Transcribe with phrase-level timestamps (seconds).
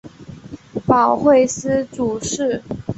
[0.87, 2.63] 保惠司主事。